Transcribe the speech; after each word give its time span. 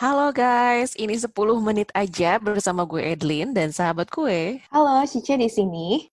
Halo 0.00 0.32
guys, 0.32 0.96
ini 0.96 1.12
10 1.12 1.28
menit 1.60 1.92
aja 1.92 2.40
bersama 2.40 2.88
gue 2.88 3.04
Edlin 3.04 3.52
dan 3.52 3.68
sahabat 3.68 4.08
gue. 4.08 4.56
Halo, 4.72 5.04
Cice 5.04 5.36
di 5.36 5.44
sini. 5.44 6.08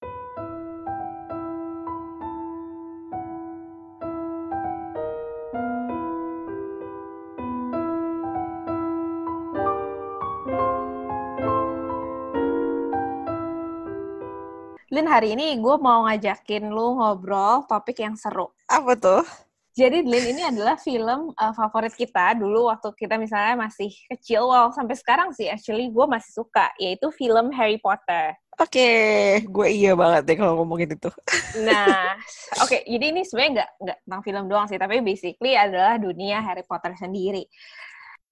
Lin, 14.91 15.07
hari 15.07 15.39
ini 15.39 15.55
gue 15.63 15.75
mau 15.79 16.03
ngajakin 16.11 16.75
lu 16.75 16.99
ngobrol 16.99 17.63
topik 17.71 18.03
yang 18.03 18.19
seru. 18.19 18.51
Apa 18.67 18.99
tuh? 18.99 19.46
Jadi 19.77 20.01
Lin 20.09 20.25
ini 20.33 20.41
adalah 20.41 20.73
film 20.81 21.37
uh, 21.37 21.53
favorit 21.53 21.93
kita 21.93 22.33
dulu 22.33 22.65
waktu 22.65 22.89
kita 22.97 23.21
misalnya 23.21 23.53
masih 23.61 23.93
kecil. 24.09 24.49
Well, 24.49 24.73
sampai 24.73 24.97
sekarang 24.97 25.37
sih 25.37 25.53
actually 25.53 25.93
gue 25.93 26.05
masih 26.09 26.33
suka, 26.33 26.73
yaitu 26.81 27.13
film 27.13 27.53
Harry 27.53 27.77
Potter. 27.77 28.33
Oke, 28.57 28.73
okay. 28.73 29.45
gue 29.45 29.67
iya 29.69 29.93
banget 29.93 30.25
deh 30.25 30.33
kalau 30.33 30.57
ngomongin 30.65 30.97
itu. 30.97 31.13
Nah, 31.57 32.17
oke, 32.61 32.69
okay, 32.69 32.81
jadi 32.89 33.05
ini 33.13 33.21
sebenarnya 33.21 33.51
nggak 33.53 33.69
nggak 33.81 33.97
tentang 34.01 34.21
film 34.25 34.43
doang 34.49 34.65
sih, 34.65 34.77
tapi 34.81 35.01
basically 35.05 35.53
adalah 35.53 36.01
dunia 36.01 36.41
Harry 36.41 36.65
Potter 36.65 36.97
sendiri. 36.97 37.45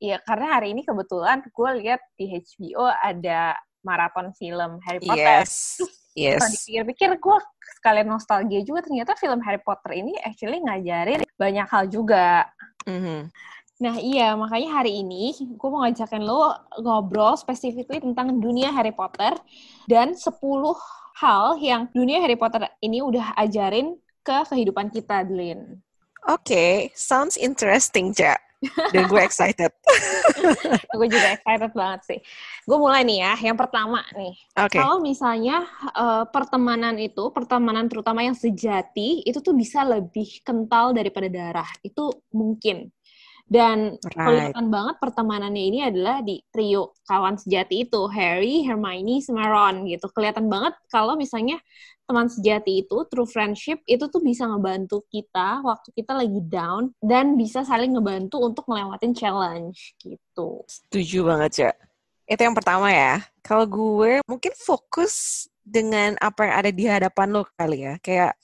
Ya, 0.01 0.17
karena 0.25 0.57
hari 0.57 0.73
ini 0.73 0.81
kebetulan 0.81 1.45
gue 1.45 1.69
lihat 1.85 2.01
di 2.17 2.41
HBO 2.41 2.89
ada 2.89 3.53
maraton 3.85 4.33
film 4.33 4.81
Harry 4.81 5.01
Potter. 5.01 5.45
Yes. 5.45 5.77
Yes. 6.15 6.41
Kalau 6.41 6.53
dipikir-pikir, 6.53 7.09
gue 7.21 7.37
sekalian 7.81 8.07
nostalgia 8.07 8.61
juga 8.65 8.81
ternyata 8.81 9.13
film 9.17 9.41
Harry 9.45 9.61
Potter 9.61 9.93
ini 9.93 10.15
actually 10.21 10.63
ngajarin 10.63 11.24
banyak 11.35 11.67
hal 11.67 11.85
juga. 11.87 12.47
Mm-hmm. 12.87 13.19
Nah 13.75 13.95
iya, 13.99 14.31
makanya 14.39 14.79
hari 14.81 15.03
ini 15.03 15.35
gue 15.35 15.69
mau 15.69 15.83
ngajakin 15.83 16.23
lo 16.23 16.55
ngobrol 16.79 17.35
spesifikly 17.35 17.99
tentang 17.99 18.39
dunia 18.39 18.71
Harry 18.71 18.95
Potter 18.95 19.35
dan 19.91 20.15
10 20.15 20.31
hal 21.19 21.59
yang 21.59 21.91
dunia 21.91 22.23
Harry 22.23 22.39
Potter 22.39 22.63
ini 22.79 23.03
udah 23.03 23.35
ajarin 23.35 23.99
ke 24.23 24.37
kehidupan 24.47 24.89
kita, 24.89 25.27
Lin. 25.27 25.83
Oke, 26.25 26.49
okay. 26.49 26.73
sounds 26.95 27.35
interesting, 27.35 28.15
Cak 28.15 28.44
dan 28.93 29.03
gue 29.07 29.21
excited. 29.21 29.71
gue 30.97 31.07
juga 31.07 31.27
excited 31.35 31.71
banget 31.75 32.01
sih. 32.07 32.19
Gue 32.63 32.77
mulai 32.79 33.03
nih 33.03 33.19
ya. 33.21 33.33
Yang 33.51 33.57
pertama 33.67 34.01
nih. 34.15 34.33
Okay. 34.55 34.79
Kalau 34.81 34.97
misalnya 35.03 35.65
uh, 35.93 36.23
pertemanan 36.29 36.95
itu, 36.97 37.29
pertemanan 37.31 37.85
terutama 37.91 38.23
yang 38.23 38.37
sejati, 38.37 39.23
itu 39.25 39.39
tuh 39.43 39.53
bisa 39.53 39.83
lebih 39.85 40.41
kental 40.41 40.95
daripada 40.95 41.27
darah. 41.29 41.69
Itu 41.83 42.11
mungkin. 42.33 42.89
Dan 43.45 44.01
right. 44.01 44.17
kelihatan 44.17 44.73
banget 44.73 44.97
pertemanannya 44.97 45.63
ini 45.69 45.79
adalah 45.85 46.25
di 46.25 46.41
trio 46.49 46.97
kawan 47.05 47.37
sejati 47.37 47.85
itu, 47.85 48.01
Harry, 48.09 48.65
Hermione, 48.65 49.21
sama 49.21 49.45
Ron 49.45 49.85
gitu. 49.85 50.09
Kelihatan 50.09 50.49
banget 50.49 50.73
kalau 50.89 51.13
misalnya 51.13 51.61
teman 52.05 52.29
sejati 52.29 52.85
itu, 52.85 52.97
true 53.09 53.25
friendship, 53.25 53.81
itu 53.89 54.05
tuh 54.07 54.21
bisa 54.21 54.45
ngebantu 54.45 55.03
kita 55.09 55.61
waktu 55.65 55.89
kita 55.93 56.13
lagi 56.13 56.41
down 56.45 56.93
dan 57.01 57.33
bisa 57.35 57.65
saling 57.65 57.97
ngebantu 57.97 58.41
untuk 58.41 58.65
ngelewatin 58.69 59.13
challenge 59.17 59.97
gitu. 59.99 60.61
Setuju 60.69 61.25
banget, 61.25 61.51
Cak. 61.53 61.75
Itu 62.25 62.41
yang 62.41 62.57
pertama 62.57 62.89
ya. 62.89 63.21
Kalau 63.45 63.65
gue 63.69 64.21
mungkin 64.25 64.53
fokus 64.57 65.45
dengan 65.65 66.17
apa 66.21 66.45
yang 66.45 66.55
ada 66.61 66.71
di 66.73 66.83
hadapan 66.85 67.27
lo 67.33 67.41
kali 67.57 67.85
ya. 67.85 67.97
Kayak 68.01 68.37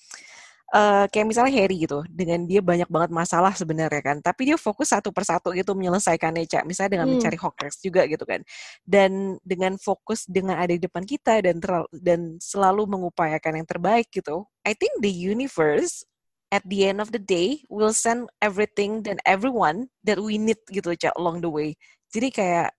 uh, 0.72 1.05
kayak 1.11 1.27
misalnya 1.27 1.53
Harry 1.59 1.83
gitu, 1.83 2.02
dengan 2.08 2.47
dia 2.47 2.64
banyak 2.64 2.88
banget 2.88 3.11
masalah 3.11 3.53
sebenarnya 3.53 4.02
kan, 4.02 4.17
tapi 4.23 4.52
dia 4.52 4.58
fokus 4.58 4.95
satu 4.95 5.11
persatu 5.11 5.52
gitu 5.52 5.75
menyelesaikannya, 5.75 6.47
Cak. 6.47 6.64
Misalnya 6.66 6.91
dengan 7.00 7.08
hmm. 7.11 7.16
mencari 7.19 7.38
Hogwarts 7.38 7.80
juga 7.83 8.08
gitu 8.08 8.23
kan. 8.23 8.41
Dan 8.83 9.38
dengan 9.44 9.75
fokus 9.77 10.25
dengan 10.25 10.58
ada 10.58 10.72
di 10.72 10.81
depan 10.81 11.03
kita 11.03 11.44
dan 11.44 11.59
dan 11.92 12.39
selalu 12.39 12.88
mengupayakan 12.88 13.61
yang 13.64 13.67
terbaik 13.67 14.08
gitu. 14.09 14.47
I 14.64 14.73
think 14.73 14.99
the 15.04 15.11
universe 15.11 16.08
at 16.52 16.64
the 16.67 16.88
end 16.88 16.99
of 16.99 17.15
the 17.15 17.21
day 17.21 17.64
will 17.71 17.95
send 17.95 18.27
everything 18.43 18.99
dan 19.03 19.20
everyone 19.23 19.88
that 20.03 20.20
we 20.20 20.36
need 20.36 20.59
gitu, 20.71 20.95
Cak, 20.95 21.15
along 21.20 21.39
the 21.43 21.52
way. 21.52 21.76
Jadi 22.11 22.27
kayak 22.32 22.76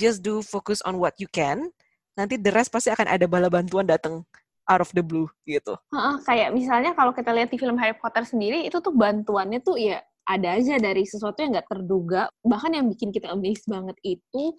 just 0.00 0.20
do 0.24 0.40
focus 0.44 0.80
on 0.84 1.00
what 1.00 1.16
you 1.20 1.28
can. 1.28 1.72
Nanti 2.16 2.40
the 2.40 2.50
rest 2.50 2.72
pasti 2.74 2.90
akan 2.90 3.06
ada 3.06 3.30
bala 3.30 3.46
bantuan 3.46 3.86
datang 3.86 4.26
out 4.68 4.84
of 4.84 4.92
the 4.92 5.02
blue 5.02 5.26
gitu. 5.48 5.74
Uh, 5.90 6.20
kayak 6.28 6.52
misalnya 6.52 6.92
kalau 6.92 7.10
kita 7.16 7.32
lihat 7.32 7.48
di 7.48 7.58
film 7.58 7.80
Harry 7.80 7.96
Potter 7.96 8.22
sendiri 8.22 8.68
itu 8.68 8.78
tuh 8.78 8.92
bantuannya 8.92 9.64
tuh 9.64 9.80
ya 9.80 9.98
ada 10.28 10.60
aja 10.60 10.76
dari 10.76 11.08
sesuatu 11.08 11.40
yang 11.40 11.56
nggak 11.56 11.72
terduga 11.72 12.28
bahkan 12.44 12.68
yang 12.76 12.84
bikin 12.84 13.08
kita 13.08 13.32
amazed 13.32 13.64
banget 13.64 13.96
itu 14.04 14.52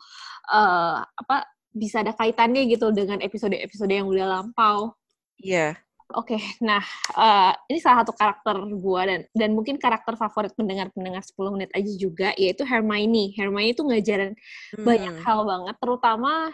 uh, 0.49 1.05
apa 1.05 1.45
bisa 1.69 2.01
ada 2.01 2.17
kaitannya 2.17 2.65
gitu 2.65 2.89
dengan 2.89 3.21
episode-episode 3.21 3.93
yang 3.93 4.09
udah 4.09 4.25
lampau. 4.25 4.97
Iya. 5.37 5.77
Yeah. 5.77 5.87
Oke, 6.17 6.33
okay, 6.33 6.41
nah 6.57 6.81
uh, 7.13 7.53
ini 7.69 7.77
salah 7.77 8.01
satu 8.01 8.17
karakter 8.17 8.57
gue 8.57 9.01
dan 9.05 9.19
dan 9.29 9.53
mungkin 9.53 9.77
karakter 9.77 10.17
favorit 10.17 10.57
pendengar-pendengar 10.57 11.21
10 11.21 11.53
menit 11.53 11.69
aja 11.69 11.91
juga 11.93 12.33
yaitu 12.33 12.65
Hermione. 12.65 13.29
Hermione 13.37 13.77
itu 13.77 13.85
ngajarin 13.85 14.33
hmm. 14.33 14.85
banyak 14.89 15.15
hal 15.21 15.45
banget, 15.45 15.75
terutama 15.77 16.49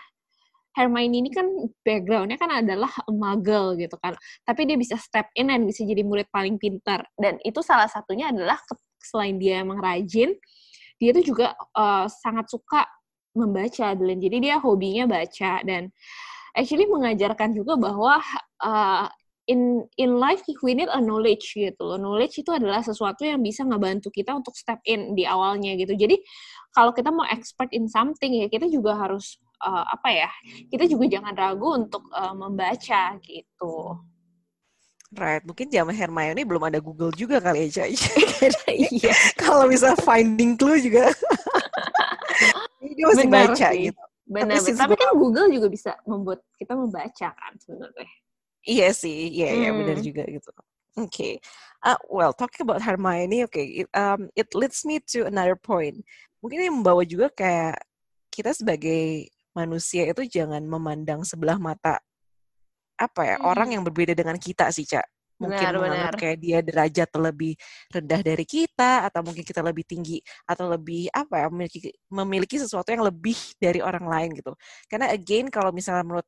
Hermione 0.76 1.24
ini 1.24 1.30
kan 1.32 1.48
backgroundnya 1.88 2.36
kan 2.36 2.52
adalah 2.52 2.92
muggle 3.08 3.80
gitu 3.80 3.96
kan. 4.04 4.14
Tapi 4.44 4.68
dia 4.68 4.76
bisa 4.76 5.00
step 5.00 5.32
in 5.40 5.48
dan 5.48 5.64
bisa 5.64 5.88
jadi 5.88 6.04
murid 6.04 6.28
paling 6.30 6.60
pintar. 6.60 7.08
Dan 7.16 7.40
itu 7.48 7.64
salah 7.64 7.88
satunya 7.88 8.30
adalah 8.30 8.60
selain 9.00 9.40
dia 9.40 9.64
emang 9.64 9.80
rajin, 9.80 10.36
dia 11.00 11.12
tuh 11.16 11.24
juga 11.24 11.56
uh, 11.78 12.06
sangat 12.12 12.52
suka 12.52 12.84
membaca, 13.36 13.96
Dan 13.96 14.20
Jadi 14.20 14.38
dia 14.48 14.60
hobinya 14.60 15.08
baca 15.08 15.64
dan 15.64 15.92
actually 16.56 16.88
mengajarkan 16.88 17.52
juga 17.52 17.76
bahwa 17.76 18.20
uh, 18.64 19.08
in 19.46 19.86
in 20.00 20.18
life 20.18 20.42
we 20.66 20.74
need 20.74 20.90
a 20.90 21.00
knowledge 21.00 21.54
gitu 21.54 21.82
loh. 21.84 22.00
Knowledge 22.00 22.42
itu 22.42 22.52
adalah 22.52 22.82
sesuatu 22.82 23.28
yang 23.28 23.44
bisa 23.44 23.62
ngebantu 23.68 24.10
kita 24.10 24.34
untuk 24.34 24.56
step 24.58 24.80
in 24.88 25.14
di 25.14 25.28
awalnya 25.28 25.76
gitu. 25.78 25.94
Jadi 25.94 26.18
kalau 26.74 26.92
kita 26.96 27.14
mau 27.14 27.28
expert 27.28 27.70
in 27.76 27.86
something 27.92 28.32
ya 28.42 28.48
kita 28.50 28.66
juga 28.72 28.98
harus 28.98 29.38
uh, 29.62 29.86
apa 29.88 30.10
ya 30.12 30.30
kita 30.68 30.90
juga 30.90 31.06
jangan 31.20 31.34
ragu 31.36 31.70
untuk 31.76 32.04
uh, 32.12 32.36
membaca 32.36 33.16
gitu. 33.24 34.00
Right, 35.16 35.46
mungkin 35.48 35.72
zaman 35.72 35.96
Hermione 35.96 36.44
belum 36.44 36.64
ada 36.68 36.84
Google 36.84 37.14
juga 37.16 37.40
kali 37.40 37.72
ya, 37.72 37.88
Iya. 38.68 39.14
Kalau 39.40 39.64
bisa 39.72 39.96
finding 40.04 40.60
clue 40.60 40.82
juga, 40.82 41.08
dia 42.98 43.06
masih 43.08 43.30
benar 43.30 43.54
baca 43.54 43.68
sih. 43.72 43.82
gitu. 43.88 44.04
Benar, 44.26 44.58
tapi, 44.58 44.72
tapi 44.74 44.94
kan 44.98 45.10
Google 45.16 45.48
juga 45.54 45.68
bisa 45.70 45.92
membuat 46.04 46.42
kita 46.58 46.74
membaca 46.74 47.28
kan 47.32 47.54
sebenarnya. 47.62 48.10
Iya 48.66 48.90
sih, 48.92 49.30
iya 49.30 49.50
iya 49.54 49.70
hmm. 49.70 49.78
benar 49.86 49.98
juga 50.02 50.24
gitu. 50.26 50.52
Oke, 50.96 51.08
okay. 51.08 51.34
uh, 51.86 52.00
well 52.10 52.34
talking 52.34 52.66
about 52.66 52.82
Hermione, 52.82 53.46
oke, 53.46 53.54
okay, 53.54 53.86
it, 53.86 53.88
um, 53.94 54.32
it 54.34 54.50
leads 54.58 54.82
me 54.84 54.98
to 55.14 55.30
another 55.30 55.56
point. 55.56 56.02
Mungkin 56.42 56.60
ini 56.66 56.72
membawa 56.74 57.06
juga 57.06 57.30
kayak 57.30 57.78
kita 58.34 58.52
sebagai 58.58 59.30
manusia 59.56 60.04
itu 60.06 60.28
jangan 60.28 60.62
memandang 60.62 61.24
sebelah 61.24 61.56
mata 61.56 61.98
apa 62.96 63.22
ya 63.24 63.36
hmm. 63.40 63.48
orang 63.48 63.70
yang 63.76 63.84
berbeda 63.84 64.16
dengan 64.16 64.36
kita 64.40 64.72
sih 64.72 64.88
cak 64.88 65.04
mungkin 65.36 65.68
benar, 65.68 65.76
menganggap 65.76 66.14
benar. 66.16 66.22
kayak 66.24 66.38
dia 66.40 66.58
derajat 66.64 67.10
lebih 67.20 67.54
rendah 67.92 68.22
dari 68.24 68.46
kita 68.48 69.04
atau 69.04 69.20
mungkin 69.20 69.44
kita 69.44 69.60
lebih 69.60 69.84
tinggi 69.84 70.24
atau 70.48 70.72
lebih 70.72 71.12
apa 71.12 71.44
ya 71.44 71.48
memiliki 71.52 71.92
memiliki 72.08 72.56
sesuatu 72.56 72.88
yang 72.96 73.04
lebih 73.04 73.36
dari 73.60 73.84
orang 73.84 74.08
lain 74.08 74.30
gitu 74.32 74.56
karena 74.88 75.12
again 75.12 75.52
kalau 75.52 75.76
misalnya 75.76 76.08
menurut 76.08 76.28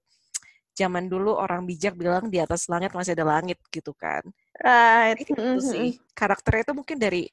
zaman 0.75 1.07
dulu 1.07 1.39
orang 1.39 1.63
bijak 1.63 1.95
bilang 1.95 2.27
di 2.27 2.43
atas 2.43 2.67
langit 2.67 2.91
masih 2.91 3.15
ada 3.15 3.23
langit 3.23 3.57
gitu 3.71 3.95
kan 3.95 4.27
right 4.59 5.15
itu 5.15 5.33
mm 5.33 5.55
-hmm. 5.55 5.63
sih 5.63 5.89
karakternya 6.11 6.67
itu 6.67 6.73
mungkin 6.75 6.99
dari 6.99 7.23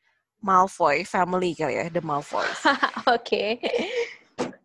Malfoy 0.45 1.03
family 1.03 1.59
kali 1.59 1.75
ya 1.75 1.85
the 1.91 1.99
Malfoy 1.99 2.47
oke 2.55 3.19
okay. 3.19 3.59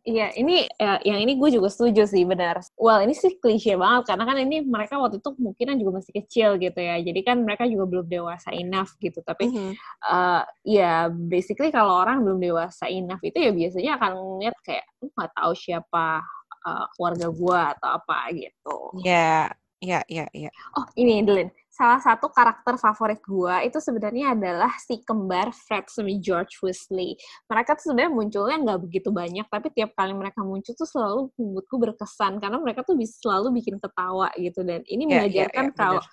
Iya, 0.09 0.27
ini 0.41 0.65
ya, 0.73 0.97
yang 1.05 1.21
ini 1.21 1.37
gue 1.37 1.49
juga 1.53 1.69
setuju 1.69 2.09
sih 2.09 2.25
benar. 2.25 2.65
Well, 2.81 2.97
ini 3.05 3.13
sih 3.13 3.37
klise 3.37 3.77
banget 3.77 4.09
karena 4.09 4.25
kan 4.25 4.37
ini 4.41 4.65
mereka 4.65 4.97
waktu 4.97 5.21
itu 5.21 5.29
mungkin 5.37 5.77
juga 5.77 6.01
masih 6.01 6.13
kecil 6.17 6.49
gitu 6.57 6.79
ya. 6.81 6.97
Jadi 6.97 7.19
kan 7.21 7.37
mereka 7.45 7.69
juga 7.69 7.85
belum 7.85 8.09
dewasa 8.09 8.49
enough 8.49 8.97
gitu. 8.97 9.21
Tapi 9.21 9.45
mm 9.45 9.53
-hmm. 9.53 9.71
uh, 10.09 10.43
ya 10.65 11.13
basically 11.13 11.69
kalau 11.69 12.01
orang 12.01 12.25
belum 12.25 12.41
dewasa 12.41 12.89
enough 12.89 13.21
itu 13.21 13.37
ya 13.37 13.53
biasanya 13.53 13.91
akan 14.01 14.11
ngeliat 14.17 14.57
kayak 14.65 14.85
nggak 14.97 15.29
tahu 15.37 15.51
siapa 15.53 16.25
uh, 16.65 16.85
keluarga 16.97 17.27
gue 17.29 17.59
atau 17.77 17.89
apa 18.01 18.17
gitu. 18.33 18.77
Iya, 19.05 19.53
iya, 19.77 19.99
iya, 20.09 20.25
iya. 20.33 20.49
Oh, 20.73 20.89
ini 20.97 21.21
Delin 21.21 21.53
salah 21.79 22.03
satu 22.03 22.27
karakter 22.27 22.75
favorit 22.75 23.23
gue 23.23 23.55
itu 23.63 23.79
sebenarnya 23.79 24.35
adalah 24.35 24.75
si 24.83 24.99
kembar 24.99 25.55
Fred 25.55 25.87
sama 25.87 26.11
George 26.19 26.59
Weasley. 26.59 27.15
Mereka 27.47 27.79
tuh 27.79 27.95
sebenarnya 27.95 28.11
munculnya 28.11 28.57
nggak 28.59 28.79
begitu 28.83 29.15
banyak, 29.15 29.47
tapi 29.47 29.71
tiap 29.71 29.95
kali 29.95 30.11
mereka 30.11 30.43
muncul 30.43 30.75
tuh 30.75 30.83
selalu 30.83 31.31
menurutku 31.39 31.79
berkesan 31.79 32.43
karena 32.43 32.59
mereka 32.59 32.83
tuh 32.83 32.99
bisa 32.99 33.15
selalu 33.23 33.63
bikin 33.63 33.79
ketawa 33.79 34.27
gitu 34.35 34.59
dan 34.67 34.83
ini 34.91 35.07
yeah, 35.07 35.23
mengajarkan 35.23 35.71
yeah, 35.71 35.71
yeah, 35.71 35.79
kalau 35.79 36.03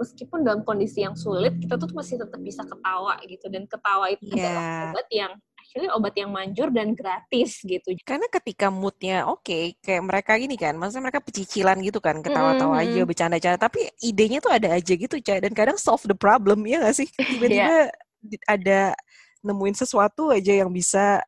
meskipun 0.00 0.40
dalam 0.40 0.64
kondisi 0.64 1.04
yang 1.04 1.12
sulit 1.12 1.52
kita 1.60 1.76
tuh 1.76 1.92
masih 1.92 2.16
tetap 2.16 2.40
bisa 2.40 2.64
ketawa 2.64 3.20
gitu 3.28 3.46
dan 3.52 3.68
ketawa 3.68 4.08
itu 4.08 4.24
yeah. 4.32 4.48
adalah 4.48 4.64
obat 4.88 5.06
yang 5.12 5.32
actually 5.72 5.88
obat 5.88 6.12
yang 6.20 6.28
manjur 6.28 6.68
dan 6.68 6.92
gratis 6.92 7.64
gitu. 7.64 7.96
Karena 8.04 8.28
ketika 8.28 8.68
moodnya 8.68 9.24
oke, 9.24 9.40
okay, 9.40 9.72
kayak 9.80 10.04
mereka 10.04 10.36
gini 10.36 10.60
kan, 10.60 10.76
maksudnya 10.76 11.08
mereka 11.08 11.24
pecicilan 11.24 11.80
gitu 11.80 11.96
kan, 11.96 12.20
ketawa-tawa 12.20 12.76
mm 12.76 12.84
-hmm. 12.84 12.92
aja, 12.92 13.00
bercanda-canda, 13.08 13.56
tapi 13.56 13.88
idenya 14.04 14.44
tuh 14.44 14.52
ada 14.52 14.76
aja 14.76 14.92
gitu, 14.92 15.16
Cak. 15.16 15.48
Dan 15.48 15.56
kadang 15.56 15.80
solve 15.80 16.04
the 16.04 16.12
problem, 16.12 16.68
ya 16.68 16.84
gak 16.84 17.00
sih? 17.00 17.08
Tiba-tiba 17.40 17.88
yeah. 17.88 18.44
ada 18.44 18.92
nemuin 19.40 19.72
sesuatu 19.80 20.28
aja 20.28 20.52
yang 20.52 20.68
bisa 20.68 21.24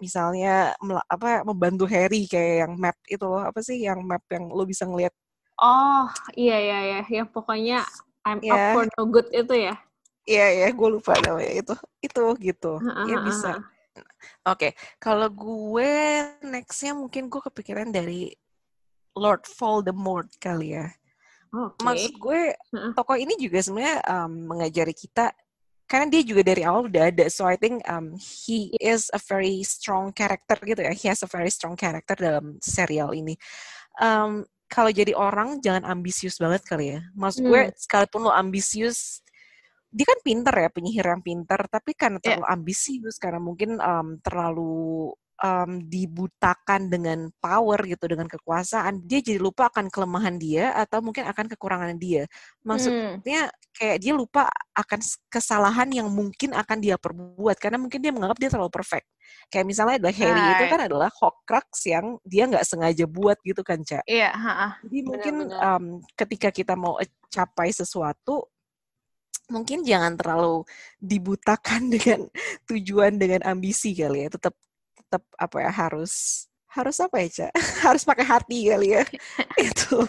misalnya 0.00 0.74
apa 1.06 1.46
membantu 1.46 1.86
Harry 1.86 2.26
kayak 2.26 2.66
yang 2.66 2.72
map 2.74 2.98
itu 3.06 3.22
loh 3.22 3.38
apa 3.38 3.62
sih 3.62 3.86
yang 3.86 4.02
map 4.02 4.26
yang 4.26 4.50
lo 4.50 4.66
bisa 4.66 4.82
ngeliat 4.82 5.14
oh 5.62 6.10
iya 6.34 6.58
iya 6.58 6.78
iya 6.82 7.00
yang 7.06 7.30
pokoknya 7.30 7.86
I'm 8.26 8.42
yeah. 8.42 8.74
up 8.74 8.82
for 8.82 8.84
no 8.98 9.06
good 9.06 9.30
itu 9.30 9.54
ya 9.54 9.78
iya 10.26 10.46
iya 10.58 10.66
gue 10.74 10.88
lupa 10.90 11.14
namanya 11.22 11.54
itu 11.54 11.74
itu 12.02 12.24
gitu 12.42 12.82
ya 12.82 13.16
bisa 13.22 13.62
oke 13.96 14.04
okay. 14.46 14.72
kalau 14.96 15.28
gue 15.28 15.92
nextnya 16.46 16.96
mungkin 16.96 17.28
gue 17.28 17.40
kepikiran 17.40 17.92
dari 17.92 18.32
Lord 19.16 19.44
Voldemort 19.58 20.28
kali 20.40 20.78
ya 20.78 20.88
Okay. 21.52 21.84
Maksud 21.84 22.12
gue, 22.16 22.56
tokoh 22.96 23.12
ini 23.12 23.36
juga 23.36 23.60
sebenarnya 23.60 24.00
um, 24.08 24.56
mengajari 24.56 24.96
kita 24.96 25.36
karena 25.92 26.08
dia 26.08 26.22
juga 26.24 26.40
dari 26.40 26.64
awal 26.64 26.88
udah 26.88 27.12
ada 27.12 27.28
so 27.28 27.44
I 27.44 27.60
think 27.60 27.84
um, 27.84 28.16
he 28.16 28.72
is 28.80 29.12
a 29.12 29.20
very 29.20 29.60
strong 29.60 30.08
character 30.16 30.56
gitu 30.64 30.80
ya 30.80 30.96
he 30.96 31.04
has 31.12 31.20
a 31.20 31.28
very 31.28 31.52
strong 31.52 31.76
character 31.76 32.16
dalam 32.16 32.56
serial 32.64 33.12
ini 33.12 33.36
um, 34.00 34.40
kalau 34.72 34.88
jadi 34.88 35.12
orang 35.12 35.60
jangan 35.60 35.84
ambisius 35.84 36.40
banget 36.40 36.64
kali 36.64 36.96
ya 36.96 37.04
maksud 37.12 37.44
gue 37.44 37.62
hmm. 37.68 37.76
sekalipun 37.76 38.24
lo 38.24 38.32
ambisius 38.32 39.20
dia 39.92 40.06
kan 40.08 40.18
pinter 40.24 40.54
ya 40.56 40.68
penyihir 40.72 41.06
yang 41.06 41.22
pinter 41.22 41.60
tapi 41.68 41.92
karena 41.92 42.16
iya. 42.18 42.24
terlalu 42.24 42.44
yeah. 42.48 42.54
ambisius 42.56 43.16
karena 43.20 43.40
mungkin 43.44 43.70
um, 43.76 44.16
terlalu 44.24 45.12
um, 45.42 45.70
dibutakan 45.84 46.88
dengan 46.88 47.28
power 47.42 47.82
gitu 47.84 48.06
dengan 48.06 48.30
kekuasaan 48.30 49.04
dia 49.04 49.20
jadi 49.20 49.42
lupa 49.42 49.68
akan 49.68 49.90
kelemahan 49.90 50.38
dia 50.38 50.72
atau 50.72 51.02
mungkin 51.02 51.26
akan 51.26 51.46
kekurangan 51.52 51.98
dia 51.98 52.24
maksudnya 52.62 53.50
hmm. 53.50 53.52
kayak 53.74 53.96
dia 54.00 54.12
lupa 54.14 54.48
akan 54.72 55.00
kesalahan 55.28 55.90
yang 55.90 56.08
mungkin 56.08 56.54
akan 56.54 56.78
dia 56.78 56.96
perbuat 56.96 57.58
karena 57.58 57.76
mungkin 57.76 57.98
dia 57.98 58.14
menganggap 58.14 58.38
dia 58.38 58.50
terlalu 58.54 58.72
perfect 58.72 59.06
kayak 59.50 59.66
misalnya 59.66 60.00
adalah 60.00 60.14
Harry 60.16 60.40
right. 60.40 60.54
itu 60.56 60.64
kan 60.70 60.80
adalah 60.88 61.10
Horcrux 61.12 61.68
yang 61.84 62.06
dia 62.24 62.44
nggak 62.48 62.64
sengaja 62.64 63.04
buat 63.04 63.36
gitu 63.42 63.60
kan 63.66 63.82
cak 63.82 64.06
iya 64.06 64.30
yeah, 64.32 64.72
jadi 64.86 64.98
mungkin 65.04 65.34
um, 65.52 65.84
ketika 66.16 66.48
kita 66.48 66.78
mau 66.78 66.96
capai 67.32 67.74
sesuatu 67.74 68.46
mungkin 69.52 69.84
jangan 69.84 70.16
terlalu 70.16 70.64
dibutakan 70.96 71.86
dengan 71.94 72.24
tujuan 72.64 73.20
dengan 73.20 73.44
ambisi 73.44 73.92
kali 73.92 74.24
ya. 74.24 74.28
Tetap 74.32 74.56
tetap 74.96 75.22
apa 75.36 75.56
ya 75.60 75.70
harus 75.70 76.46
harus 76.72 76.96
apa 77.04 77.20
ya 77.20 77.28
cak 77.28 77.52
harus 77.92 78.02
pakai 78.08 78.24
hati 78.24 78.58
kali 78.72 78.88
ya. 78.96 79.04
Itu. 79.68 80.08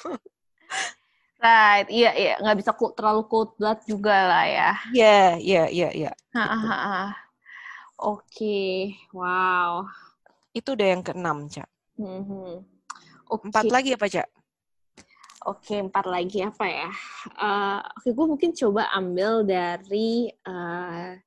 Right. 1.44 1.92
Iya 1.92 2.12
iya. 2.16 2.34
Nggak 2.40 2.58
bisa 2.64 2.72
terlalu 2.96 3.28
cold 3.28 3.60
blood 3.60 3.84
juga 3.84 4.16
lah 4.16 4.46
ya. 4.48 4.72
Iya 4.96 5.20
iya 5.44 5.64
iya 5.68 5.90
iya. 5.92 6.12
Oke. 8.00 8.96
Wow. 9.12 9.92
Itu 10.56 10.80
udah 10.80 10.88
yang 10.88 11.04
keenam 11.04 11.52
cak 11.52 11.68
mm-hmm. 12.00 12.52
okay. 13.30 13.46
empat 13.50 13.66
lagi 13.70 13.90
apa 13.94 14.06
cak 14.10 14.28
Oke, 15.44 15.76
empat 15.76 16.08
lagi 16.08 16.40
apa 16.40 16.66
ya? 16.68 16.90
Uh, 17.36 17.84
Oke, 18.00 18.16
gue 18.16 18.26
mungkin 18.28 18.52
coba 18.56 18.88
ambil 18.96 19.44
dari 19.44 20.32
uh, 20.48 21.20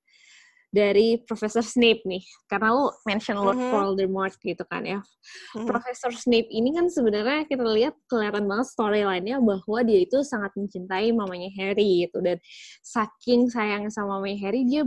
dari 0.73 1.21
Profesor 1.25 1.65
Snape 1.65 2.05
nih, 2.05 2.25
karena 2.49 2.73
lu 2.73 2.93
mention 3.09 3.37
Lord 3.41 3.61
mm-hmm. 3.61 3.73
Voldemort 3.73 4.35
gitu 4.41 4.65
kan 4.69 4.89
ya. 4.89 5.01
Mm-hmm. 5.01 5.69
Profesor 5.69 6.13
Snape 6.17 6.49
ini 6.49 6.73
kan 6.73 6.89
sebenarnya 6.89 7.45
kita 7.45 7.65
lihat 7.65 7.95
kelihatan 8.09 8.45
banget 8.49 8.67
storyline-nya 8.73 9.37
bahwa 9.41 9.79
dia 9.85 10.01
itu 10.05 10.25
sangat 10.25 10.53
mencintai 10.57 11.13
mamanya 11.13 11.53
Harry 11.61 12.09
gitu 12.09 12.21
dan 12.25 12.41
saking 12.81 13.53
sayang 13.53 13.89
sama 13.93 14.21
mamanya 14.21 14.49
Harry 14.49 14.65
dia 14.65 14.85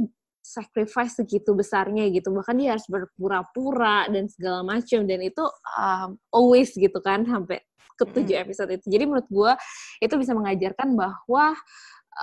sacrifice 0.50 1.22
segitu 1.22 1.54
besarnya 1.54 2.10
gitu 2.10 2.34
bahkan 2.34 2.58
dia 2.58 2.74
harus 2.74 2.90
berpura-pura 2.90 4.10
dan 4.10 4.26
segala 4.26 4.66
macam 4.66 5.06
dan 5.06 5.22
itu 5.22 5.46
um, 5.78 6.18
always 6.34 6.74
gitu 6.74 6.98
kan 7.06 7.22
sampai 7.22 7.62
ke 8.00 8.08
tujuh 8.16 8.40
episode 8.40 8.72
itu 8.72 8.88
jadi 8.88 9.04
menurut 9.04 9.28
gue 9.28 9.52
itu 10.00 10.16
bisa 10.16 10.32
mengajarkan 10.32 10.96
bahwa 10.96 11.52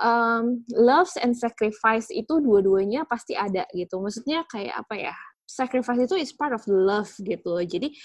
um, 0.01 0.61
love 0.73 1.09
and 1.21 1.33
sacrifice 1.37 2.09
itu 2.13 2.39
dua-duanya 2.41 3.05
pasti 3.09 3.33
ada 3.33 3.65
gitu. 3.73 4.01
Maksudnya 4.01 4.45
kayak 4.49 4.85
apa 4.85 4.95
ya? 5.11 5.15
Sacrifice 5.47 6.03
itu 6.11 6.15
is 6.19 6.35
part 6.35 6.51
of 6.51 6.63
the 6.67 6.75
love 6.75 7.09
gitu. 7.23 7.55
Jadi 7.63 7.95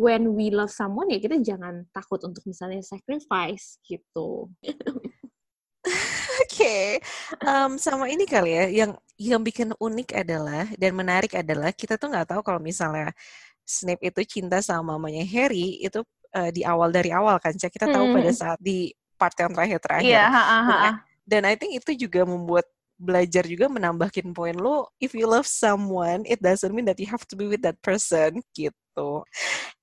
when 0.00 0.32
we 0.32 0.48
love 0.48 0.72
someone 0.72 1.10
ya 1.10 1.18
kita 1.20 1.36
jangan 1.42 1.84
takut 1.92 2.22
untuk 2.24 2.42
misalnya 2.48 2.80
sacrifice 2.80 3.82
gitu. 3.84 4.48
Oke, 6.38 6.52
okay. 6.54 6.86
um, 7.42 7.80
sama 7.80 8.12
ini 8.12 8.28
kali 8.28 8.52
ya, 8.52 8.64
yang 8.68 8.92
yang 9.16 9.40
bikin 9.40 9.72
unik 9.74 10.14
adalah 10.20 10.68
dan 10.76 10.92
menarik 10.92 11.32
adalah 11.34 11.72
kita 11.72 11.96
tuh 11.96 12.12
nggak 12.12 12.28
tahu 12.28 12.40
kalau 12.44 12.60
misalnya 12.60 13.10
Snape 13.64 14.00
itu 14.12 14.20
cinta 14.38 14.60
sama 14.60 14.96
mamanya 14.96 15.24
Harry 15.28 15.80
itu 15.80 16.04
uh, 16.34 16.50
di 16.52 16.66
awal 16.66 16.92
dari 16.92 17.14
awal 17.14 17.38
kan, 17.40 17.56
kita 17.56 17.88
tahu 17.88 18.12
hmm. 18.12 18.14
pada 18.18 18.32
saat 18.34 18.58
di 18.60 18.92
part 19.16 19.34
yang 19.38 19.52
terakhir-terakhir. 19.54 20.08
Yeah, 20.08 20.28
ha, 20.28 20.42
ha, 20.42 20.58
ha 20.62 20.92
dan 21.28 21.44
I 21.44 21.54
think 21.60 21.76
itu 21.76 22.08
juga 22.08 22.24
membuat 22.24 22.64
belajar 22.98 23.46
juga 23.46 23.70
menambahkin 23.70 24.34
poin 24.34 24.56
lo 24.58 24.90
if 24.98 25.14
you 25.14 25.28
love 25.28 25.46
someone 25.46 26.26
it 26.26 26.42
doesn't 26.42 26.74
mean 26.74 26.88
that 26.88 26.98
you 26.98 27.06
have 27.06 27.22
to 27.28 27.38
be 27.38 27.46
with 27.46 27.62
that 27.62 27.78
person 27.78 28.42
gitu 28.56 29.22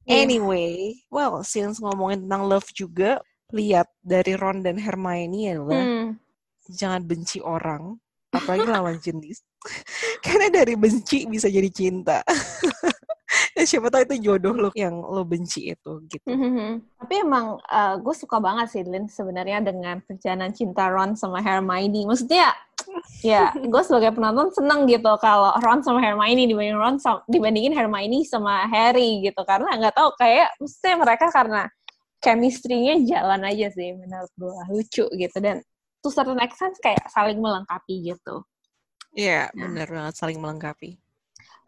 yeah. 0.04 0.20
anyway 0.20 0.92
well 1.08 1.40
since 1.46 1.80
ngomongin 1.80 2.28
tentang 2.28 2.44
love 2.44 2.68
juga 2.76 3.24
lihat 3.56 3.88
dari 4.04 4.36
Ron 4.36 4.68
dan 4.68 4.76
Hermione 4.76 5.56
adalah 5.56 5.80
hmm. 5.80 6.08
jangan 6.76 7.08
benci 7.08 7.40
orang 7.40 7.96
apalagi 8.36 8.68
lawan 8.68 9.00
jenis 9.00 9.40
karena 10.26 10.52
dari 10.52 10.76
benci 10.76 11.24
bisa 11.24 11.48
jadi 11.48 11.72
cinta 11.72 12.20
ya 12.20 12.36
siapa 13.69 13.88
tahu 13.88 14.04
itu 14.04 14.16
jodoh 14.31 14.54
lo 14.54 14.69
yang 14.75 15.00
lo 15.00 15.24
benci 15.24 15.72
itu 15.72 16.04
gitu. 16.12 16.28
Mm-hmm. 16.28 17.00
Tapi 17.00 17.13
emang 17.24 17.57
uh, 17.63 17.96
gue 17.98 18.16
suka 18.16 18.44
banget 18.44 18.68
sih 18.72 18.84
Lin 18.84 19.07
sebenarnya 19.07 19.63
dengan 19.63 20.04
perjalanan 20.04 20.52
cinta 20.52 20.92
Ron 20.92 21.16
sama 21.16 21.40
Hermione. 21.40 22.04
Maksudnya 22.04 22.52
ya 23.24 23.50
gue 23.56 23.84
sebagai 23.88 24.13
penonton 24.13 24.52
seneng 24.52 24.86
gitu 24.86 25.10
kalau 25.24 25.56
Ron 25.63 25.80
sama 25.81 26.04
Hermione 26.04 26.46
dibanding 26.46 26.78
Ron 26.78 26.96
sama, 27.00 27.24
dibandingin 27.31 27.72
Hermione 27.72 28.28
sama 28.28 28.68
Harry 28.68 29.24
gitu 29.24 29.42
karena 29.48 29.72
nggak 29.80 29.96
tahu 29.96 30.12
kayak 30.19 30.51
maksudnya 30.60 30.96
mereka 31.00 31.25
karena 31.32 31.63
chemistry-nya 32.20 32.96
jalan 33.06 33.41
aja 33.46 33.68
sih 33.72 33.96
menurut 33.96 34.32
gue 34.36 34.58
lucu 34.74 35.06
gitu 35.08 35.38
dan 35.39 35.62
to 36.03 36.10
certain 36.13 36.38
extent 36.44 36.75
kayak 36.84 37.01
saling 37.10 37.41
melengkapi 37.41 38.13
gitu. 38.13 38.44
Iya, 39.15 39.48
yeah, 39.48 39.56
nah. 39.56 39.72
benar 39.72 39.88
banget 39.88 40.13
saling 40.20 40.38
melengkapi. 40.44 41.00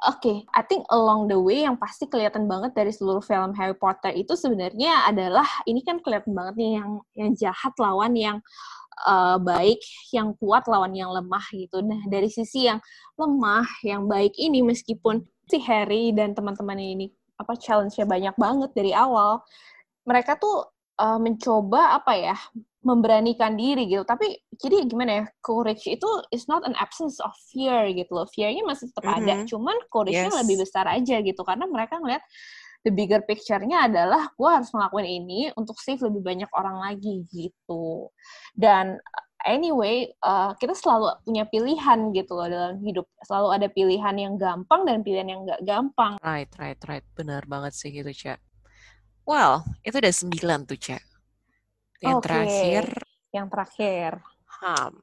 Oke, 0.05 0.29
okay, 0.29 0.37
I 0.53 0.61
think 0.61 0.85
along 0.93 1.25
the 1.25 1.41
way 1.41 1.65
yang 1.65 1.73
pasti 1.73 2.05
kelihatan 2.05 2.45
banget 2.45 2.77
dari 2.77 2.93
seluruh 2.93 3.17
film 3.25 3.49
Harry 3.57 3.73
Potter 3.73 4.13
itu 4.13 4.37
sebenarnya 4.37 5.09
adalah 5.09 5.49
ini 5.65 5.81
kan 5.81 5.97
kelihatan 6.05 6.37
banget 6.37 6.53
nih 6.53 6.71
yang 6.77 6.91
yang 7.17 7.29
jahat 7.33 7.73
lawan 7.81 8.13
yang 8.13 8.37
uh, 9.09 9.41
baik, 9.41 9.81
yang 10.13 10.37
kuat 10.37 10.69
lawan 10.69 10.93
yang 10.93 11.09
lemah 11.09 11.41
gitu. 11.49 11.81
Nah, 11.81 11.97
dari 12.05 12.29
sisi 12.29 12.69
yang 12.69 12.77
lemah, 13.17 13.65
yang 13.81 14.05
baik 14.05 14.37
ini 14.37 14.61
meskipun 14.61 15.25
si 15.49 15.57
Harry 15.65 16.13
dan 16.13 16.37
teman-teman 16.37 16.77
ini 16.77 17.09
apa 17.41 17.57
challenge-nya 17.57 18.05
banyak 18.05 18.35
banget 18.37 18.69
dari 18.77 18.93
awal, 18.93 19.41
mereka 20.05 20.37
tuh 20.37 20.61
uh, 21.01 21.17
mencoba 21.17 21.97
apa 21.97 22.13
ya 22.17 22.37
memberanikan 22.85 23.57
diri 23.57 23.89
gitu. 23.89 24.05
Tapi 24.05 24.37
jadi 24.57 24.85
gimana 24.85 25.11
ya? 25.21 25.25
Courage 25.41 25.85
itu 25.89 26.07
is 26.29 26.45
not 26.45 26.61
an 26.63 26.77
absence 26.77 27.17
of 27.21 27.33
fear 27.49 27.89
gitu 27.93 28.11
loh. 28.13 28.27
Fear-nya 28.33 28.63
masih 28.65 28.89
tetap 28.93 29.05
mm-hmm. 29.05 29.23
ada, 29.25 29.33
cuman 29.49 29.77
courage-nya 29.89 30.31
yes. 30.33 30.41
lebih 30.45 30.55
besar 30.61 30.85
aja 30.85 31.15
gitu 31.21 31.41
karena 31.41 31.65
mereka 31.65 31.97
ngeliat 31.97 32.23
the 32.85 32.91
bigger 32.93 33.19
picture-nya 33.25 33.91
adalah 33.91 34.31
gue 34.31 34.47
harus 34.47 34.71
melakukan 34.71 35.03
ini 35.03 35.51
untuk 35.59 35.75
save 35.81 35.99
lebih 36.05 36.23
banyak 36.23 36.49
orang 36.55 36.77
lagi 36.79 37.27
gitu. 37.33 38.07
Dan 38.55 38.95
anyway, 39.43 40.07
uh, 40.23 40.55
kita 40.55 40.71
selalu 40.71 41.11
punya 41.27 41.43
pilihan 41.49 41.99
gitu 42.15 42.31
loh 42.37 42.47
dalam 42.47 42.79
hidup. 42.79 43.03
Selalu 43.27 43.47
ada 43.59 43.67
pilihan 43.67 44.15
yang 44.15 44.33
gampang 44.39 44.87
dan 44.87 45.03
pilihan 45.03 45.27
yang 45.27 45.39
gak 45.43 45.61
gampang. 45.67 46.15
Right, 46.23 46.47
right, 46.55 46.79
right. 46.87 47.05
Benar 47.17 47.43
banget 47.49 47.75
sih 47.75 47.91
gitu, 47.91 48.09
Cak. 48.13 48.39
Well, 49.27 49.67
itu 49.83 49.99
udah 49.99 50.13
sembilan 50.13 50.59
tuh, 50.71 50.79
Cak. 50.79 51.03
Yang 52.01 52.17
okay. 52.17 52.25
terakhir. 52.25 52.85
Yang 53.33 53.47
terakhir. 53.53 54.11
Ham. 54.61 54.93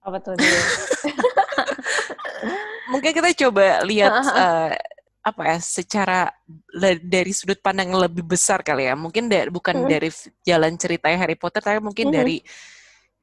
Apa 0.00 0.16
tuh 0.22 0.34
dia? 0.38 0.50
Mungkin 2.92 3.10
kita 3.14 3.30
coba 3.46 3.84
lihat 3.86 4.12
uh, 4.26 4.72
apa 5.20 5.42
ya 5.44 5.58
secara 5.60 6.32
dari 7.04 7.32
sudut 7.36 7.60
pandang 7.60 7.92
yang 7.92 8.02
lebih 8.02 8.24
besar 8.24 8.64
kali 8.64 8.88
ya. 8.88 8.96
Mungkin 8.96 9.28
dari, 9.28 9.52
bukan 9.52 9.84
hmm. 9.84 9.90
dari 9.90 10.08
jalan 10.42 10.72
cerita 10.80 11.12
Harry 11.12 11.36
Potter 11.36 11.60
tapi 11.60 11.78
mungkin 11.78 12.10
hmm. 12.10 12.16
dari 12.16 12.40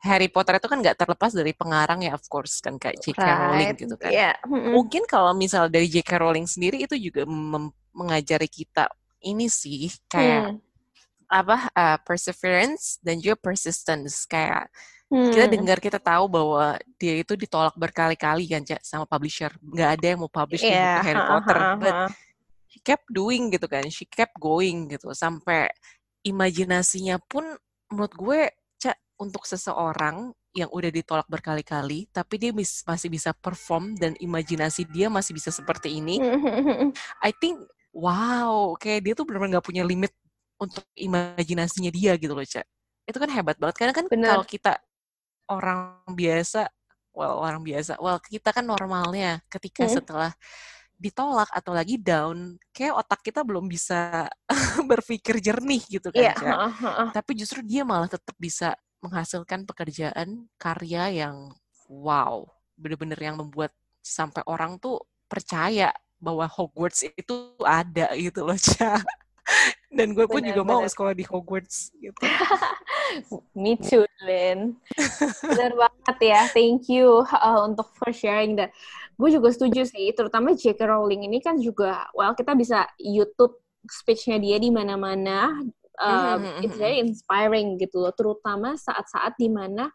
Harry 0.06 0.30
Potter 0.30 0.62
itu 0.62 0.70
kan 0.70 0.78
nggak 0.78 0.94
terlepas 0.94 1.34
dari 1.34 1.58
pengarang 1.58 2.06
ya, 2.06 2.14
of 2.14 2.22
course 2.30 2.62
kan 2.62 2.78
kayak 2.78 3.02
J.K. 3.02 3.18
Right. 3.18 3.40
Rowling 3.42 3.70
gitu 3.82 3.96
kan. 3.98 4.14
Yeah. 4.14 4.38
Mungkin 4.46 5.10
kalau 5.10 5.34
misal 5.34 5.74
dari 5.74 5.90
J.K. 5.90 6.22
Rowling 6.22 6.46
sendiri 6.46 6.86
itu 6.86 6.94
juga 6.96 7.26
mengajari 7.98 8.46
kita 8.46 8.94
ini 9.26 9.50
sih 9.50 9.90
kayak 10.06 10.54
hmm. 10.54 10.67
Apa 11.28 11.68
uh, 11.76 11.98
perseverance 12.02 13.00
dan 13.04 13.20
juga 13.20 13.36
persistence 13.36 14.24
kayak 14.24 14.72
hmm. 15.12 15.32
kita 15.36 15.46
dengar 15.52 15.78
kita 15.84 16.00
tahu 16.00 16.32
bahwa 16.32 16.80
dia 16.96 17.20
itu 17.20 17.36
ditolak 17.36 17.76
berkali-kali 17.76 18.48
kan 18.48 18.64
Cak, 18.64 18.82
sama 18.84 19.04
publisher 19.04 19.52
nggak 19.60 19.90
ada 20.00 20.06
yang 20.16 20.20
mau 20.24 20.32
publish 20.32 20.64
yeah. 20.64 21.00
buku 21.00 21.08
Harry 21.12 21.24
Potter, 21.28 21.60
but 21.84 21.96
she 22.72 22.80
kept 22.80 23.08
doing 23.12 23.52
gitu 23.52 23.68
kan, 23.68 23.84
she 23.92 24.08
kept 24.08 24.36
going 24.40 24.88
gitu 24.92 25.12
sampai 25.12 25.68
imajinasinya 26.24 27.20
pun 27.28 27.44
menurut 27.92 28.14
gue 28.16 28.42
untuk 29.18 29.50
seseorang 29.50 30.30
yang 30.54 30.70
udah 30.74 30.90
ditolak 30.90 31.28
berkali-kali, 31.30 32.10
tapi 32.10 32.38
dia 32.42 32.50
bis, 32.54 32.82
masih 32.86 33.10
bisa 33.14 33.34
perform 33.34 33.94
dan 33.98 34.14
imajinasi 34.18 34.90
dia 34.90 35.10
masih 35.10 35.38
bisa 35.38 35.54
seperti 35.54 36.02
ini. 36.02 36.18
I 37.22 37.34
think, 37.34 37.62
wow, 37.94 38.74
kayak 38.78 39.06
dia 39.06 39.14
tuh 39.14 39.26
benar-benar 39.26 39.62
gak 39.62 39.68
punya 39.70 39.84
limit 39.86 40.14
untuk 40.58 40.86
imajinasinya 40.98 41.92
dia 41.94 42.18
gitu 42.18 42.34
loh, 42.34 42.46
Cak. 42.46 42.66
Itu 43.08 43.18
kan 43.18 43.30
hebat 43.32 43.58
banget. 43.62 43.76
Karena 43.78 43.94
kan 43.94 44.06
kalau 44.10 44.46
kita 44.46 44.74
orang 45.48 46.04
biasa, 46.12 46.68
well, 47.16 47.40
orang 47.40 47.62
biasa, 47.64 47.98
well, 48.02 48.20
kita 48.20 48.52
kan 48.52 48.66
normalnya 48.66 49.40
ketika 49.48 49.88
hmm. 49.88 49.94
setelah 50.02 50.32
ditolak 50.98 51.48
atau 51.54 51.78
lagi 51.78 52.02
down, 52.02 52.58
kayak 52.74 52.98
otak 52.98 53.22
kita 53.22 53.46
belum 53.46 53.70
bisa 53.70 54.26
berpikir 54.90 55.38
jernih 55.38 55.82
gitu 55.86 56.10
kan, 56.10 56.34
yeah. 56.34 56.36
Cak. 56.36 56.56
Uh, 56.58 56.62
uh, 56.66 56.88
uh. 57.06 57.10
Tapi 57.14 57.32
justru 57.38 57.62
dia 57.62 57.86
malah 57.86 58.10
tetap 58.10 58.34
bisa 58.36 58.74
menghasilkan 58.98 59.64
pekerjaan 59.70 60.50
karya 60.58 61.24
yang 61.26 61.54
wow, 61.86 62.50
bener-bener 62.74 63.18
yang 63.22 63.38
membuat 63.38 63.70
sampai 64.02 64.42
orang 64.50 64.82
tuh 64.82 65.06
percaya 65.30 65.94
bahwa 66.18 66.50
Hogwarts 66.50 67.06
itu 67.14 67.54
ada 67.62 68.10
gitu 68.18 68.42
loh, 68.42 68.58
Ca. 68.58 68.98
Dan 69.98 70.14
gue 70.14 70.30
pun 70.30 70.40
bener, 70.40 70.54
juga 70.54 70.62
bener. 70.62 70.78
mau 70.78 70.82
sekolah 70.86 71.14
di 71.18 71.26
Hogwarts 71.26 71.90
gitu. 71.98 72.22
Me 73.58 73.74
too, 73.82 74.06
Lin. 74.22 74.78
Bener 75.42 75.74
banget 75.74 76.18
ya. 76.22 76.42
Thank 76.54 76.86
you 76.94 77.26
uh, 77.26 77.66
untuk 77.66 77.90
for 77.98 78.14
sharing 78.14 78.54
that. 78.62 78.70
Gue 79.18 79.34
juga 79.34 79.50
setuju 79.50 79.90
sih, 79.90 80.14
terutama 80.14 80.54
J.K. 80.54 80.78
Rowling 80.86 81.26
ini 81.26 81.42
kan 81.42 81.58
juga, 81.58 82.06
well 82.14 82.38
kita 82.38 82.54
bisa 82.54 82.86
YouTube 83.02 83.58
speech-nya 83.90 84.38
dia 84.38 84.62
di 84.62 84.70
mana-mana 84.70 85.58
um, 86.02 86.40
mm-hmm. 86.42 86.64
it's 86.64 86.78
very 86.78 87.02
inspiring 87.02 87.76
gitu 87.82 88.02
loh 88.02 88.14
terutama 88.14 88.78
saat-saat 88.78 89.36
di 89.38 89.50
mana 89.50 89.90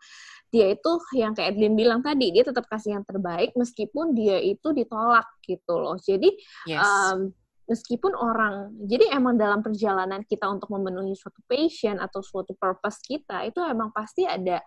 dia 0.53 0.69
itu 0.69 0.93
yang 1.17 1.33
kayak 1.33 1.57
Edwin 1.57 1.79
bilang 1.79 2.01
tadi 2.05 2.29
dia 2.35 2.45
tetap 2.45 2.69
kasih 2.69 3.01
yang 3.01 3.05
terbaik 3.07 3.57
meskipun 3.57 4.13
dia 4.13 4.37
itu 4.43 4.75
ditolak 4.75 5.25
gitu 5.47 5.75
loh 5.81 5.97
jadi 5.97 6.29
yes. 6.69 6.83
um, 6.83 7.33
meskipun 7.73 8.13
orang 8.13 8.77
jadi 8.85 9.17
emang 9.17 9.41
dalam 9.41 9.65
perjalanan 9.65 10.21
kita 10.29 10.45
untuk 10.53 10.69
memenuhi 10.69 11.17
suatu 11.17 11.41
passion 11.49 11.97
atau 11.97 12.21
suatu 12.21 12.53
purpose 12.53 13.01
kita 13.01 13.49
itu 13.49 13.65
emang 13.65 13.89
pasti 13.97 14.29
ada 14.29 14.61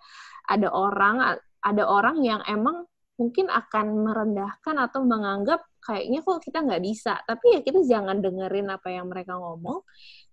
ada 0.49 0.67
orang 0.73 1.37
ada 1.61 1.83
orang 1.85 2.25
yang 2.25 2.41
emang 2.49 2.89
mungkin 3.15 3.47
akan 3.47 4.03
merendahkan 4.03 4.75
atau 4.75 5.07
menganggap 5.07 5.63
kayaknya 5.79 6.19
kok 6.25 6.43
kita 6.43 6.59
nggak 6.65 6.83
bisa. 6.83 7.21
Tapi 7.23 7.55
ya 7.55 7.59
kita 7.63 7.79
jangan 7.87 8.19
dengerin 8.19 8.67
apa 8.73 8.91
yang 8.91 9.07
mereka 9.07 9.39
ngomong 9.39 9.85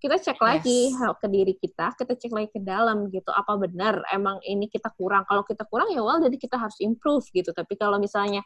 kita 0.02 0.18
cek 0.18 0.34
yes. 0.34 0.42
lagi 0.42 0.80
ke 0.92 1.26
diri 1.30 1.54
kita 1.54 1.94
kita 1.94 2.12
cek 2.18 2.32
lagi 2.34 2.48
ke 2.50 2.58
dalam 2.58 3.06
gitu 3.06 3.30
apa 3.30 3.54
benar 3.54 4.02
emang 4.10 4.42
ini 4.42 4.66
kita 4.66 4.90
kurang 4.98 5.22
kalau 5.30 5.46
kita 5.46 5.62
kurang 5.70 5.94
ya 5.94 6.02
well 6.02 6.18
jadi 6.18 6.34
kita 6.34 6.58
harus 6.58 6.74
improve 6.82 7.22
gitu 7.30 7.54
tapi 7.54 7.78
kalau 7.78 8.02
misalnya 8.02 8.42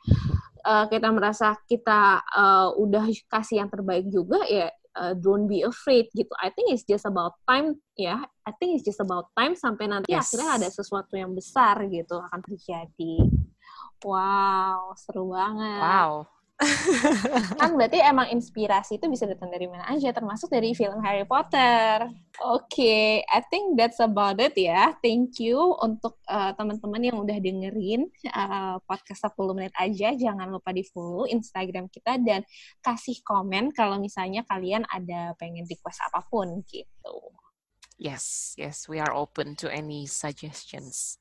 uh, 0.68 0.84
kita 0.84 1.08
merasa 1.08 1.56
kita 1.64 2.20
uh, 2.36 2.76
udah 2.76 3.08
kasih 3.32 3.64
yang 3.64 3.72
terbaik 3.72 4.04
juga 4.12 4.44
ya 4.44 4.68
uh, 4.96 5.12
don't 5.16 5.46
be 5.46 5.60
afraid 5.62 6.08
gitu. 6.16 6.32
I 6.40 6.48
think 6.50 6.72
it's 6.72 6.88
just 6.88 7.04
about 7.04 7.36
time 7.44 7.78
ya. 7.94 8.16
Yeah. 8.16 8.20
I 8.48 8.52
think 8.56 8.78
it's 8.78 8.86
just 8.86 9.02
about 9.02 9.30
time 9.36 9.58
sampai 9.58 9.90
nanti 9.92 10.14
yes. 10.14 10.32
akhirnya 10.32 10.50
ada 10.62 10.68
sesuatu 10.72 11.18
yang 11.18 11.36
besar 11.36 11.84
gitu 11.90 12.16
akan 12.16 12.40
terjadi. 12.46 13.28
Wow, 14.04 14.94
seru 14.94 15.32
banget. 15.32 15.80
Wow. 15.82 16.35
Kan 17.60 17.76
berarti 17.76 18.00
emang 18.00 18.32
inspirasi 18.32 18.96
itu 18.96 19.06
bisa 19.12 19.28
datang 19.28 19.52
dari 19.52 19.68
mana 19.68 19.84
aja, 19.92 20.08
termasuk 20.08 20.48
dari 20.48 20.72
film 20.72 21.04
Harry 21.04 21.28
Potter. 21.28 22.08
Oke, 22.40 22.64
okay, 22.64 23.04
I 23.28 23.44
think 23.52 23.76
that's 23.76 24.00
about 24.00 24.40
it 24.40 24.56
ya. 24.56 24.96
Thank 25.04 25.36
you 25.36 25.76
untuk 25.84 26.16
uh, 26.24 26.56
teman-teman 26.56 27.12
yang 27.12 27.16
udah 27.20 27.36
dengerin 27.36 28.08
uh, 28.32 28.80
podcast 28.88 29.28
10 29.36 29.52
menit 29.52 29.74
aja. 29.76 30.16
Jangan 30.16 30.48
lupa 30.48 30.72
di 30.72 30.80
follow 30.88 31.28
Instagram 31.28 31.92
kita 31.92 32.16
dan 32.24 32.40
kasih 32.80 33.20
komen 33.20 33.76
kalau 33.76 34.00
misalnya 34.00 34.40
kalian 34.48 34.88
ada 34.88 35.36
pengen 35.36 35.68
request 35.68 36.00
apa 36.08 36.24
pun 36.24 36.64
gitu. 36.64 37.16
Yes, 38.00 38.56
yes, 38.56 38.88
we 38.88 38.96
are 38.96 39.12
open 39.12 39.56
to 39.60 39.68
any 39.68 40.08
suggestions. 40.08 41.20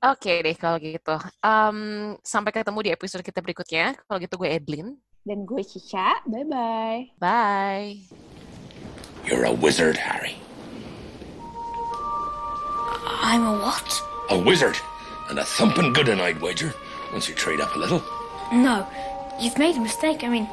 Oke 0.00 0.32
okay 0.32 0.36
deh 0.40 0.56
kalau 0.56 0.80
gitu. 0.80 1.12
Um, 1.44 2.16
sampai 2.24 2.56
ketemu 2.56 2.88
di 2.88 2.90
episode 2.96 3.20
kita 3.20 3.44
berikutnya. 3.44 4.00
Kalau 4.08 4.16
gitu 4.16 4.40
gue 4.40 4.48
Edlin. 4.48 4.96
Dan 5.28 5.44
gue 5.44 5.60
Cica. 5.60 6.24
Bye-bye. 6.24 7.20
Bye. 7.20 8.08
You're 9.28 9.44
a 9.44 9.52
wizard, 9.52 10.00
Harry. 10.00 10.40
I'm 13.20 13.44
a 13.44 13.60
what? 13.60 13.84
A 14.32 14.40
wizard. 14.40 14.80
And 15.28 15.36
a 15.36 15.44
thumping 15.44 15.92
good 15.92 16.08
one, 16.08 16.24
I'd 16.24 16.40
wager, 16.40 16.72
once 17.12 17.28
you 17.28 17.36
trade 17.36 17.60
up 17.60 17.76
a 17.76 17.78
little. 17.78 18.00
No, 18.56 18.88
you've 19.36 19.60
made 19.60 19.76
a 19.76 19.84
mistake. 19.84 20.24
I 20.24 20.32
mean, 20.32 20.48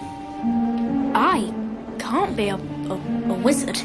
I 1.16 1.48
can't 2.04 2.36
be 2.36 2.52
a, 2.52 2.60
a, 2.92 2.96
a 3.32 3.36
wizard. 3.40 3.80